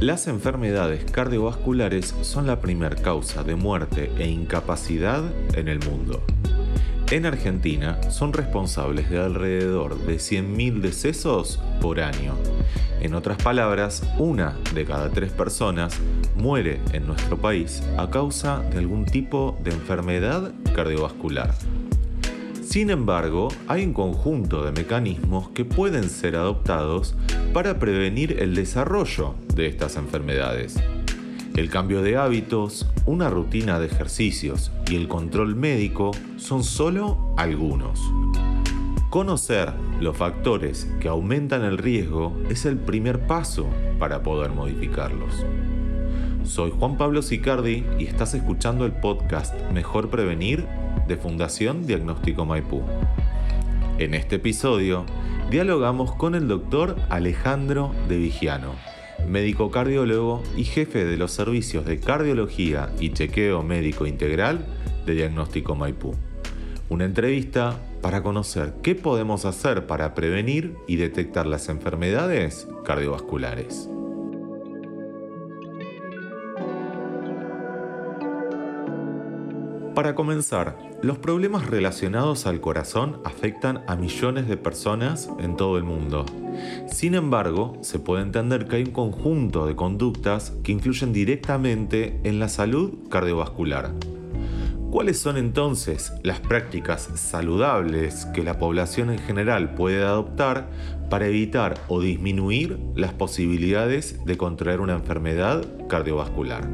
Las 0.00 0.28
enfermedades 0.28 1.10
cardiovasculares 1.10 2.14
son 2.22 2.46
la 2.46 2.60
primera 2.60 2.94
causa 2.94 3.42
de 3.42 3.56
muerte 3.56 4.12
e 4.16 4.28
incapacidad 4.28 5.24
en 5.54 5.66
el 5.66 5.80
mundo. 5.80 6.22
En 7.10 7.26
Argentina 7.26 8.00
son 8.08 8.32
responsables 8.32 9.10
de 9.10 9.18
alrededor 9.18 9.98
de 10.06 10.18
100.000 10.18 10.82
decesos 10.82 11.60
por 11.80 11.98
año. 11.98 12.34
En 13.00 13.14
otras 13.14 13.42
palabras, 13.42 14.04
una 14.18 14.56
de 14.72 14.84
cada 14.84 15.10
tres 15.10 15.32
personas 15.32 15.98
muere 16.36 16.80
en 16.92 17.04
nuestro 17.04 17.36
país 17.36 17.82
a 17.96 18.08
causa 18.08 18.60
de 18.70 18.78
algún 18.78 19.04
tipo 19.04 19.58
de 19.64 19.72
enfermedad 19.72 20.52
cardiovascular. 20.76 21.52
Sin 22.62 22.90
embargo, 22.90 23.48
hay 23.66 23.84
un 23.84 23.94
conjunto 23.94 24.62
de 24.62 24.70
mecanismos 24.70 25.48
que 25.48 25.64
pueden 25.64 26.08
ser 26.08 26.36
adoptados 26.36 27.16
para 27.58 27.80
prevenir 27.80 28.36
el 28.38 28.54
desarrollo 28.54 29.34
de 29.56 29.66
estas 29.66 29.96
enfermedades. 29.96 30.76
El 31.56 31.70
cambio 31.70 32.02
de 32.02 32.16
hábitos, 32.16 32.88
una 33.04 33.30
rutina 33.30 33.80
de 33.80 33.88
ejercicios 33.88 34.70
y 34.88 34.94
el 34.94 35.08
control 35.08 35.56
médico 35.56 36.12
son 36.36 36.62
solo 36.62 37.34
algunos. 37.36 38.00
Conocer 39.10 39.72
los 40.00 40.16
factores 40.16 40.88
que 41.00 41.08
aumentan 41.08 41.64
el 41.64 41.78
riesgo 41.78 42.32
es 42.48 42.64
el 42.64 42.76
primer 42.76 43.26
paso 43.26 43.66
para 43.98 44.22
poder 44.22 44.52
modificarlos. 44.52 45.44
Soy 46.44 46.70
Juan 46.70 46.96
Pablo 46.96 47.22
Sicardi 47.22 47.84
y 47.98 48.04
estás 48.04 48.34
escuchando 48.34 48.86
el 48.86 48.92
podcast 48.92 49.52
Mejor 49.72 50.10
Prevenir 50.10 50.64
de 51.08 51.16
Fundación 51.16 51.88
Diagnóstico 51.88 52.44
Maipú. 52.44 52.84
En 53.98 54.14
este 54.14 54.36
episodio 54.36 55.04
dialogamos 55.50 56.12
con 56.12 56.34
el 56.34 56.46
doctor 56.46 56.96
Alejandro 57.08 57.92
de 58.06 58.18
Vigiano, 58.18 58.74
médico 59.26 59.70
cardiólogo 59.70 60.42
y 60.56 60.64
jefe 60.64 61.06
de 61.06 61.16
los 61.16 61.32
servicios 61.32 61.86
de 61.86 61.98
cardiología 61.98 62.90
y 63.00 63.12
chequeo 63.14 63.62
médico 63.62 64.06
integral 64.06 64.66
de 65.06 65.14
Diagnóstico 65.14 65.74
Maipú. 65.74 66.14
Una 66.90 67.06
entrevista 67.06 67.80
para 68.02 68.22
conocer 68.22 68.74
qué 68.82 68.94
podemos 68.94 69.46
hacer 69.46 69.86
para 69.86 70.14
prevenir 70.14 70.74
y 70.86 70.96
detectar 70.96 71.46
las 71.46 71.70
enfermedades 71.70 72.68
cardiovasculares. 72.84 73.88
Para 79.98 80.14
comenzar, 80.14 80.78
los 81.02 81.18
problemas 81.18 81.66
relacionados 81.66 82.46
al 82.46 82.60
corazón 82.60 83.20
afectan 83.24 83.82
a 83.88 83.96
millones 83.96 84.46
de 84.46 84.56
personas 84.56 85.28
en 85.40 85.56
todo 85.56 85.76
el 85.76 85.82
mundo. 85.82 86.24
Sin 86.86 87.16
embargo, 87.16 87.76
se 87.80 87.98
puede 87.98 88.22
entender 88.22 88.68
que 88.68 88.76
hay 88.76 88.84
un 88.84 88.92
conjunto 88.92 89.66
de 89.66 89.74
conductas 89.74 90.52
que 90.62 90.70
influyen 90.70 91.12
directamente 91.12 92.20
en 92.22 92.38
la 92.38 92.48
salud 92.48 93.08
cardiovascular. 93.10 93.90
¿Cuáles 94.92 95.18
son 95.18 95.36
entonces 95.36 96.12
las 96.22 96.38
prácticas 96.38 97.10
saludables 97.16 98.24
que 98.26 98.44
la 98.44 98.56
población 98.56 99.10
en 99.10 99.18
general 99.18 99.74
puede 99.74 100.04
adoptar 100.04 100.70
para 101.10 101.26
evitar 101.26 101.74
o 101.88 102.00
disminuir 102.00 102.78
las 102.94 103.14
posibilidades 103.14 104.24
de 104.24 104.36
contraer 104.36 104.78
una 104.80 104.94
enfermedad 104.94 105.66
cardiovascular? 105.88 106.68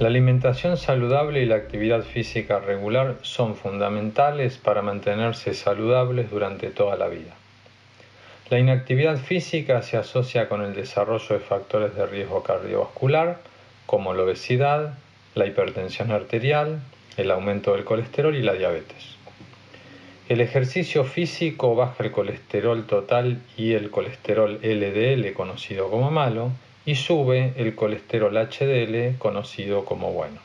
La 0.00 0.08
alimentación 0.08 0.78
saludable 0.78 1.42
y 1.42 1.44
la 1.44 1.56
actividad 1.56 2.00
física 2.00 2.58
regular 2.58 3.16
son 3.20 3.54
fundamentales 3.54 4.56
para 4.56 4.80
mantenerse 4.80 5.52
saludables 5.52 6.30
durante 6.30 6.70
toda 6.70 6.96
la 6.96 7.08
vida. 7.08 7.34
La 8.48 8.58
inactividad 8.58 9.18
física 9.18 9.82
se 9.82 9.98
asocia 9.98 10.48
con 10.48 10.62
el 10.62 10.74
desarrollo 10.74 11.34
de 11.34 11.44
factores 11.44 11.94
de 11.94 12.06
riesgo 12.06 12.42
cardiovascular 12.42 13.40
como 13.84 14.14
la 14.14 14.22
obesidad, 14.22 14.94
la 15.34 15.44
hipertensión 15.44 16.12
arterial, 16.12 16.80
el 17.18 17.30
aumento 17.30 17.74
del 17.74 17.84
colesterol 17.84 18.34
y 18.34 18.42
la 18.42 18.54
diabetes. 18.54 19.16
El 20.30 20.40
ejercicio 20.40 21.04
físico 21.04 21.74
baja 21.74 22.04
el 22.04 22.10
colesterol 22.10 22.86
total 22.86 23.42
y 23.54 23.74
el 23.74 23.90
colesterol 23.90 24.60
LDL 24.62 25.34
conocido 25.34 25.90
como 25.90 26.10
malo 26.10 26.52
y 26.86 26.94
sube 26.94 27.52
el 27.56 27.74
colesterol 27.74 28.36
HDL 28.36 29.18
conocido 29.18 29.84
como 29.84 30.12
bueno. 30.12 30.40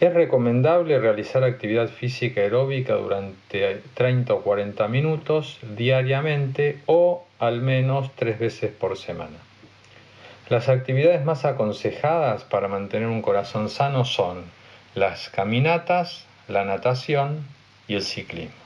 Es 0.00 0.14
recomendable 0.14 0.98
realizar 0.98 1.44
actividad 1.44 1.88
física 1.88 2.40
aeróbica 2.40 2.94
durante 2.94 3.82
30 3.94 4.32
o 4.32 4.40
40 4.40 4.88
minutos 4.88 5.58
diariamente 5.76 6.78
o 6.86 7.26
al 7.38 7.60
menos 7.60 8.10
tres 8.16 8.38
veces 8.38 8.72
por 8.72 8.96
semana. 8.96 9.36
Las 10.48 10.68
actividades 10.68 11.24
más 11.24 11.44
aconsejadas 11.44 12.44
para 12.44 12.66
mantener 12.66 13.08
un 13.08 13.22
corazón 13.22 13.68
sano 13.68 14.04
son 14.04 14.44
las 14.94 15.28
caminatas, 15.28 16.24
la 16.48 16.64
natación 16.64 17.46
y 17.86 17.94
el 17.94 18.02
ciclismo. 18.02 18.59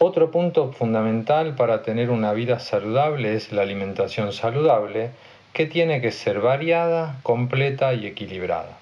Otro 0.00 0.30
punto 0.30 0.70
fundamental 0.70 1.56
para 1.56 1.82
tener 1.82 2.10
una 2.10 2.32
vida 2.32 2.60
saludable 2.60 3.34
es 3.34 3.50
la 3.50 3.62
alimentación 3.62 4.32
saludable, 4.32 5.10
que 5.52 5.66
tiene 5.66 6.00
que 6.00 6.12
ser 6.12 6.38
variada, 6.38 7.18
completa 7.24 7.94
y 7.94 8.06
equilibrada. 8.06 8.78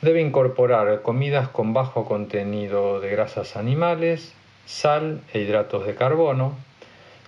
Debe 0.00 0.22
incorporar 0.22 1.02
comidas 1.02 1.48
con 1.48 1.74
bajo 1.74 2.06
contenido 2.06 2.98
de 2.98 3.10
grasas 3.10 3.56
animales, 3.56 4.34
sal 4.64 5.20
e 5.34 5.40
hidratos 5.40 5.84
de 5.84 5.94
carbono. 5.94 6.56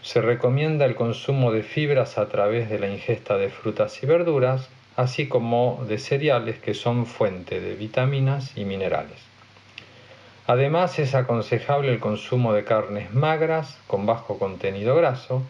Se 0.00 0.22
recomienda 0.22 0.86
el 0.86 0.94
consumo 0.94 1.52
de 1.52 1.62
fibras 1.62 2.16
a 2.16 2.30
través 2.30 2.70
de 2.70 2.78
la 2.78 2.88
ingesta 2.88 3.36
de 3.36 3.50
frutas 3.50 4.02
y 4.02 4.06
verduras, 4.06 4.70
así 4.96 5.28
como 5.28 5.84
de 5.86 5.98
cereales 5.98 6.58
que 6.58 6.72
son 6.72 7.04
fuente 7.04 7.60
de 7.60 7.74
vitaminas 7.74 8.56
y 8.56 8.64
minerales. 8.64 9.33
Además 10.46 10.98
es 10.98 11.14
aconsejable 11.14 11.90
el 11.90 12.00
consumo 12.00 12.52
de 12.52 12.64
carnes 12.64 13.14
magras 13.14 13.78
con 13.86 14.04
bajo 14.04 14.38
contenido 14.38 14.94
graso 14.94 15.42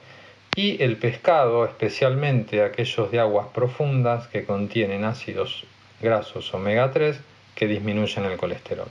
y 0.55 0.81
el 0.83 0.97
pescado, 0.99 1.65
especialmente 1.65 2.63
aquellos 2.63 3.11
de 3.11 3.19
aguas 3.19 3.49
profundas 3.53 4.29
que 4.29 4.45
contienen 4.45 5.05
ácidos 5.05 5.67
grasos 6.01 6.55
omega 6.55 6.93
3 6.93 7.19
que 7.57 7.67
disminuyen 7.67 8.25
el 8.25 8.37
colesterol. 8.37 8.89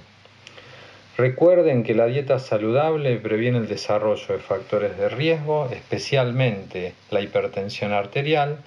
Recuerden 1.16 1.84
que 1.84 1.94
la 1.94 2.08
dieta 2.08 2.40
saludable 2.40 3.16
previene 3.18 3.60
el 3.60 3.68
desarrollo 3.68 4.26
de 4.28 4.40
factores 4.40 4.98
de 4.98 5.08
riesgo, 5.08 5.70
especialmente 5.72 6.96
la 7.12 7.22
hipertensión 7.22 7.94
arterial 7.94 8.58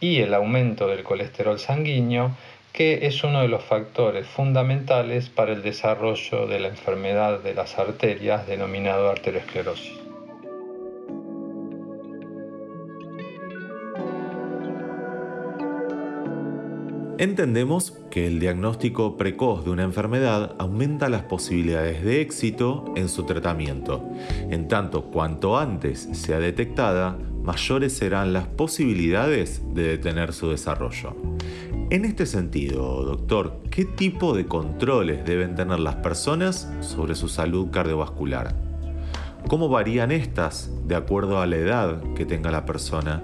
y 0.00 0.20
el 0.20 0.34
aumento 0.34 0.86
del 0.86 1.02
colesterol 1.02 1.58
sanguíneo, 1.58 2.36
que 2.74 3.06
es 3.06 3.22
uno 3.22 3.40
de 3.40 3.46
los 3.46 3.62
factores 3.62 4.26
fundamentales 4.26 5.28
para 5.28 5.52
el 5.52 5.62
desarrollo 5.62 6.48
de 6.48 6.58
la 6.58 6.66
enfermedad 6.66 7.38
de 7.38 7.54
las 7.54 7.78
arterias 7.78 8.48
denominado 8.48 9.08
arteriosclerosis. 9.10 9.92
Entendemos 17.16 17.92
que 18.10 18.26
el 18.26 18.40
diagnóstico 18.40 19.16
precoz 19.16 19.64
de 19.64 19.70
una 19.70 19.84
enfermedad 19.84 20.56
aumenta 20.58 21.08
las 21.08 21.22
posibilidades 21.22 22.02
de 22.02 22.22
éxito 22.22 22.92
en 22.96 23.08
su 23.08 23.22
tratamiento. 23.24 24.04
En 24.50 24.66
tanto, 24.66 25.12
cuanto 25.12 25.56
antes 25.56 26.08
sea 26.12 26.40
detectada, 26.40 27.16
mayores 27.44 27.96
serán 27.96 28.32
las 28.32 28.48
posibilidades 28.48 29.62
de 29.74 29.84
detener 29.84 30.32
su 30.32 30.50
desarrollo. 30.50 31.14
En 31.94 32.04
este 32.04 32.26
sentido, 32.26 33.04
doctor, 33.04 33.60
¿qué 33.70 33.84
tipo 33.84 34.34
de 34.34 34.46
controles 34.46 35.24
deben 35.24 35.54
tener 35.54 35.78
las 35.78 35.94
personas 35.94 36.68
sobre 36.80 37.14
su 37.14 37.28
salud 37.28 37.70
cardiovascular? 37.70 38.52
¿Cómo 39.46 39.68
varían 39.68 40.10
estas 40.10 40.72
de 40.88 40.96
acuerdo 40.96 41.40
a 41.40 41.46
la 41.46 41.54
edad 41.54 42.02
que 42.16 42.26
tenga 42.26 42.50
la 42.50 42.66
persona? 42.66 43.22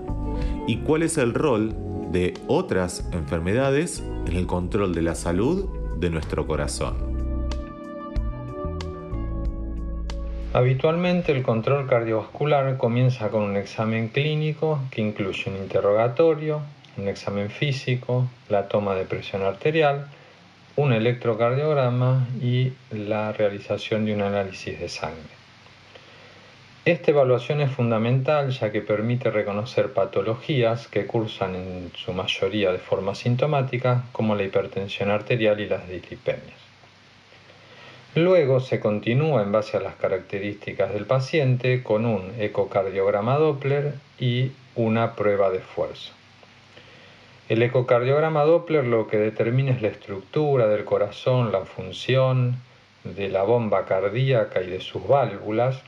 ¿Y 0.68 0.76
cuál 0.82 1.02
es 1.02 1.18
el 1.18 1.34
rol 1.34 1.74
de 2.12 2.34
otras 2.46 3.10
enfermedades 3.10 4.04
en 4.28 4.36
el 4.36 4.46
control 4.46 4.94
de 4.94 5.02
la 5.02 5.16
salud 5.16 5.68
de 5.98 6.10
nuestro 6.10 6.46
corazón? 6.46 6.94
Habitualmente 10.52 11.32
el 11.32 11.42
control 11.42 11.88
cardiovascular 11.88 12.76
comienza 12.76 13.30
con 13.30 13.42
un 13.42 13.56
examen 13.56 14.10
clínico 14.10 14.78
que 14.92 15.00
incluye 15.00 15.50
un 15.50 15.56
interrogatorio, 15.56 16.60
un 16.96 17.08
examen 17.08 17.50
físico, 17.50 18.28
la 18.48 18.68
toma 18.68 18.94
de 18.94 19.04
presión 19.04 19.42
arterial, 19.42 20.08
un 20.76 20.92
electrocardiograma 20.92 22.28
y 22.40 22.72
la 22.90 23.32
realización 23.32 24.06
de 24.06 24.14
un 24.14 24.22
análisis 24.22 24.78
de 24.78 24.88
sangre. 24.88 25.40
Esta 26.86 27.10
evaluación 27.10 27.60
es 27.60 27.70
fundamental 27.70 28.50
ya 28.50 28.72
que 28.72 28.80
permite 28.80 29.30
reconocer 29.30 29.92
patologías 29.92 30.88
que 30.88 31.06
cursan 31.06 31.54
en 31.54 31.92
su 31.94 32.14
mayoría 32.14 32.72
de 32.72 32.78
forma 32.78 33.14
sintomática 33.14 34.04
como 34.12 34.34
la 34.34 34.44
hipertensión 34.44 35.10
arterial 35.10 35.60
y 35.60 35.68
las 35.68 35.86
dislipemias. 35.86 36.58
Luego 38.14 38.60
se 38.60 38.80
continúa 38.80 39.42
en 39.42 39.52
base 39.52 39.76
a 39.76 39.80
las 39.80 39.94
características 39.96 40.92
del 40.92 41.04
paciente 41.04 41.82
con 41.82 42.06
un 42.06 42.32
ecocardiograma 42.40 43.36
Doppler 43.36 43.94
y 44.18 44.50
una 44.74 45.14
prueba 45.14 45.50
de 45.50 45.58
esfuerzo. 45.58 46.12
El 47.50 47.64
ecocardiograma 47.64 48.44
Doppler 48.44 48.84
lo 48.84 49.08
que 49.08 49.16
determina 49.16 49.72
es 49.72 49.82
la 49.82 49.88
estructura 49.88 50.68
del 50.68 50.84
corazón, 50.84 51.50
la 51.50 51.62
función 51.62 52.54
de 53.02 53.28
la 53.28 53.42
bomba 53.42 53.86
cardíaca 53.86 54.62
y 54.62 54.68
de 54.68 54.78
sus 54.78 55.08
válvulas, 55.08 55.82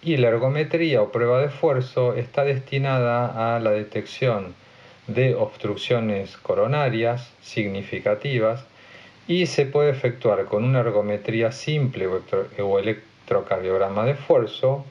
y 0.00 0.16
la 0.16 0.28
ergometría 0.28 1.02
o 1.02 1.12
prueba 1.12 1.40
de 1.40 1.48
esfuerzo 1.48 2.14
está 2.14 2.44
destinada 2.44 3.56
a 3.56 3.60
la 3.60 3.72
detección 3.72 4.54
de 5.06 5.34
obstrucciones 5.34 6.38
coronarias 6.38 7.30
significativas 7.42 8.64
y 9.28 9.44
se 9.44 9.66
puede 9.66 9.90
efectuar 9.90 10.46
con 10.46 10.64
una 10.64 10.80
ergometría 10.80 11.52
simple 11.52 12.06
o 12.06 12.78
electrocardiograma 12.78 14.06
de 14.06 14.12
esfuerzo, 14.12 14.86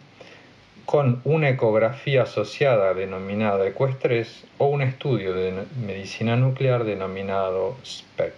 con 0.86 1.22
una 1.24 1.50
ecografía 1.50 2.24
asociada 2.24 2.94
denominada 2.94 3.68
ecoestrés 3.68 4.46
o 4.58 4.68
un 4.68 4.82
estudio 4.82 5.34
de 5.34 5.54
medicina 5.86 6.36
nuclear 6.36 6.84
denominado 6.84 7.76
SPECT. 7.84 8.38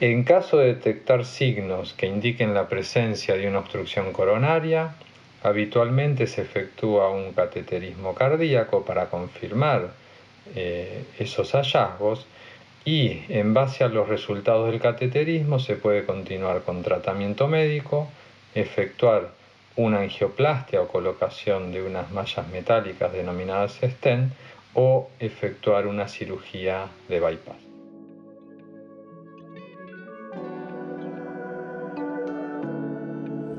En 0.00 0.24
caso 0.24 0.58
de 0.58 0.74
detectar 0.74 1.24
signos 1.24 1.92
que 1.92 2.06
indiquen 2.06 2.54
la 2.54 2.68
presencia 2.68 3.36
de 3.36 3.48
una 3.48 3.60
obstrucción 3.60 4.12
coronaria, 4.12 4.94
habitualmente 5.42 6.26
se 6.26 6.42
efectúa 6.42 7.10
un 7.10 7.32
cateterismo 7.32 8.14
cardíaco 8.14 8.84
para 8.84 9.06
confirmar 9.06 9.90
eh, 10.54 11.04
esos 11.18 11.52
hallazgos 11.52 12.26
y 12.84 13.22
en 13.28 13.54
base 13.54 13.82
a 13.82 13.88
los 13.88 14.08
resultados 14.08 14.70
del 14.70 14.80
cateterismo 14.80 15.58
se 15.58 15.76
puede 15.76 16.04
continuar 16.04 16.62
con 16.62 16.82
tratamiento 16.82 17.48
médico, 17.48 18.08
efectuar 18.54 19.30
una 19.76 20.00
angioplastia 20.00 20.80
o 20.80 20.88
colocación 20.88 21.72
de 21.72 21.82
unas 21.82 22.10
mallas 22.12 22.48
metálicas 22.48 23.12
denominadas 23.12 23.78
stent 23.82 24.32
o 24.74 25.08
efectuar 25.18 25.86
una 25.86 26.08
cirugía 26.08 26.88
de 27.08 27.20
bypass. 27.20 27.56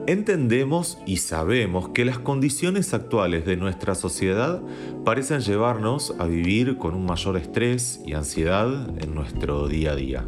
Entendemos 0.08 1.00
y 1.08 1.18
sabemos 1.18 1.90
que 1.90 2.06
las 2.06 2.20
condiciones 2.20 2.94
actuales 2.94 3.44
de 3.44 3.58
nuestra 3.58 3.96
sociedad 3.96 4.62
parecen 5.04 5.40
llevarnos 5.40 6.14
a 6.20 6.28
vivir 6.28 6.78
con 6.78 6.94
un 6.94 7.08
mayor 7.08 7.38
estrés 7.38 8.00
y 8.06 8.14
ansiedad 8.14 8.88
en 9.04 9.16
nuestro 9.16 9.68
día 9.68 9.94
a 9.94 9.96
día. 9.96 10.26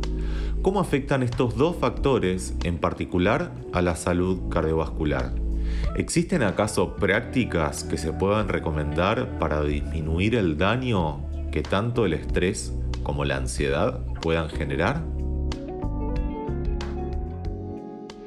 ¿Cómo 0.64 0.80
afectan 0.80 1.22
estos 1.22 1.56
dos 1.56 1.76
factores 1.76 2.56
en 2.64 2.80
particular 2.80 3.52
a 3.72 3.84
la 3.84 3.96
salud 3.96 4.50
cardiovascular? 4.50 5.47
¿Existen 5.96 6.44
acaso 6.44 6.96
prácticas 6.96 7.84
que 7.84 7.98
se 7.98 8.14
puedan 8.14 8.50
recomendar 8.50 9.40
para 9.40 9.64
disminuir 9.64 10.36
el 10.36 10.58
daño 10.58 11.26
que 11.52 11.64
tanto 11.64 12.06
el 12.06 12.14
estrés 12.14 12.74
como 13.04 13.26
la 13.26 13.38
ansiedad 13.38 14.00
puedan 14.22 14.50
generar? 14.50 15.02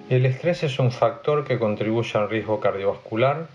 El 0.09 0.27
estrés 0.27 0.65
es 0.65 0.81
un 0.81 0.91
factor 0.91 1.45
que 1.45 1.61
contribuye 1.61 2.19
al 2.19 2.29
riesgo 2.29 2.59
cardiovascular. 2.59 3.47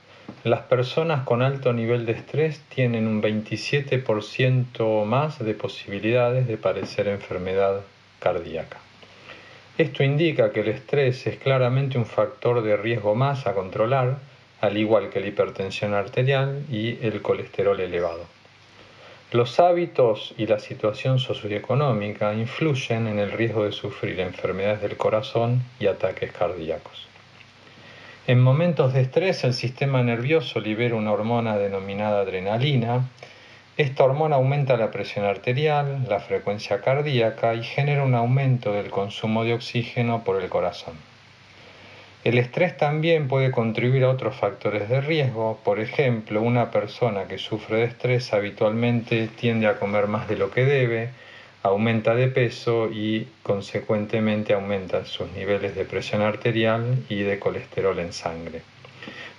Las 0.45 0.61
personas 0.61 1.25
con 1.25 1.41
alto 1.41 1.73
nivel 1.73 2.05
de 2.05 2.13
estrés 2.13 2.61
tienen 2.69 3.07
un 3.07 3.21
27% 3.21 5.03
más 5.03 5.39
de 5.43 5.53
posibilidades 5.53 6.47
de 6.47 6.55
padecer 6.55 7.09
enfermedad 7.09 7.81
cardíaca. 8.19 8.84
Esto 9.77 10.03
indica 10.03 10.53
que 10.53 10.61
el 10.61 10.69
estrés 10.69 11.27
es 11.27 11.37
claramente 11.37 11.97
un 11.97 12.05
factor 12.05 12.63
de 12.63 12.77
riesgo 12.77 13.13
más 13.13 13.45
a 13.45 13.53
controlar, 13.53 14.19
al 14.61 14.77
igual 14.77 15.09
que 15.09 15.19
la 15.19 15.27
hipertensión 15.27 15.93
arterial 15.93 16.63
y 16.71 16.97
el 17.05 17.21
colesterol 17.21 17.77
elevado. 17.81 18.25
Los 19.33 19.59
hábitos 19.59 20.33
y 20.37 20.47
la 20.47 20.59
situación 20.59 21.19
socioeconómica 21.19 22.33
influyen 22.33 23.07
en 23.07 23.19
el 23.19 23.33
riesgo 23.33 23.65
de 23.65 23.73
sufrir 23.73 24.17
enfermedades 24.21 24.81
del 24.81 24.95
corazón 24.95 25.61
y 25.77 25.87
ataques 25.87 26.31
cardíacos. 26.31 27.07
En 28.27 28.41
momentos 28.41 28.93
de 28.93 29.01
estrés 29.01 29.43
el 29.43 29.53
sistema 29.53 30.01
nervioso 30.03 30.61
libera 30.61 30.95
una 30.95 31.11
hormona 31.11 31.57
denominada 31.57 32.21
adrenalina. 32.21 33.09
Esta 33.77 34.05
hormona 34.05 34.37
aumenta 34.37 34.77
la 34.77 34.89
presión 34.89 35.25
arterial, 35.25 36.05
la 36.07 36.21
frecuencia 36.21 36.79
cardíaca 36.79 37.55
y 37.55 37.63
genera 37.63 38.03
un 38.03 38.15
aumento 38.15 38.71
del 38.71 38.89
consumo 38.89 39.43
de 39.43 39.53
oxígeno 39.53 40.23
por 40.23 40.41
el 40.41 40.47
corazón. 40.47 40.93
El 42.23 42.37
estrés 42.37 42.77
también 42.77 43.27
puede 43.27 43.51
contribuir 43.51 44.05
a 44.05 44.09
otros 44.09 44.33
factores 44.37 44.87
de 44.87 45.01
riesgo. 45.01 45.59
Por 45.65 45.81
ejemplo, 45.81 46.41
una 46.41 46.71
persona 46.71 47.25
que 47.25 47.37
sufre 47.37 47.79
de 47.79 47.83
estrés 47.83 48.31
habitualmente 48.31 49.27
tiende 49.27 49.67
a 49.67 49.77
comer 49.77 50.07
más 50.07 50.29
de 50.29 50.37
lo 50.37 50.51
que 50.51 50.63
debe, 50.63 51.09
aumenta 51.61 52.15
de 52.15 52.29
peso 52.29 52.89
y 52.89 53.27
consecuentemente 53.43 54.53
aumenta 54.53 55.03
sus 55.03 55.29
niveles 55.33 55.75
de 55.75 55.83
presión 55.83 56.21
arterial 56.21 57.03
y 57.09 57.23
de 57.23 57.39
colesterol 57.39 57.99
en 57.99 58.13
sangre. 58.13 58.61